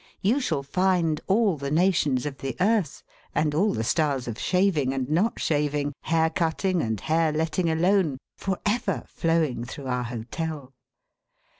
You 0.21 0.39
shall 0.39 0.63
find 0.63 1.21
all 1.27 1.57
the 1.57 1.69
nations 1.69 2.25
of 2.25 2.39
the 2.39 2.55
earth, 2.59 3.03
and 3.35 3.53
all 3.53 3.71
the 3.71 3.83
styles 3.83 4.27
of 4.27 4.39
shaving 4.39 4.95
and 4.95 5.07
not 5.07 5.39
shaving, 5.39 5.93
hair 6.01 6.31
cutting 6.31 6.81
and 6.81 6.99
hair 6.99 7.31
letting 7.31 7.69
alone, 7.69 8.17
for 8.35 8.57
ever 8.65 9.03
flowing 9.07 9.63
through 9.63 9.85
our 9.85 10.05
hotel. 10.05 10.73